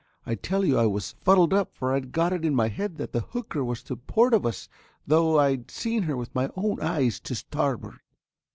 I 0.25 0.33
tell 0.33 0.65
you 0.65 0.79
I 0.79 0.87
was 0.87 1.11
fuddled 1.23 1.53
up 1.53 1.75
for 1.75 1.93
I'd 1.93 2.11
got 2.11 2.33
it 2.33 2.43
in 2.43 2.55
my 2.55 2.69
head 2.69 2.97
that 2.97 3.11
the 3.11 3.19
hooker 3.19 3.63
was 3.63 3.83
to 3.83 3.95
port 3.95 4.33
of 4.33 4.47
us 4.47 4.67
though 5.05 5.37
I'd 5.37 5.69
seen 5.69 6.01
her 6.01 6.17
with 6.17 6.33
my 6.33 6.49
own 6.55 6.81
eyes 6.81 7.19
to 7.19 7.35
starboard. 7.35 7.99